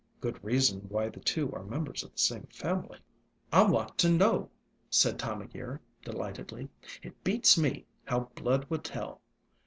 Good 0.19 0.43
reason 0.43 0.79
why— 0.89 1.09
the 1.09 1.19
two 1.19 1.51
are 1.53 1.61
members 1.61 2.01
of 2.03 2.11
the 2.11 2.17
same 2.17 2.47
family." 2.51 2.97
"I 3.53 3.61
want 3.69 3.99
to 3.99 4.09
know!" 4.09 4.49
said 4.89 5.19
Time 5.19 5.43
o' 5.43 5.47
Year, 5.53 5.79
delight 6.03 6.37
edly. 6.37 6.69
"It 7.03 7.23
beats 7.23 7.55
me, 7.55 7.85
how 8.05 8.21
blood 8.33 8.65
will 8.67 8.79
tell! 8.79 9.21